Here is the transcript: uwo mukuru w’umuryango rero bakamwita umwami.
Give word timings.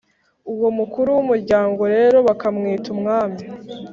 uwo 0.53 0.69
mukuru 0.77 1.09
w’umuryango 1.15 1.81
rero 1.95 2.17
bakamwita 2.27 2.87
umwami. 2.95 3.41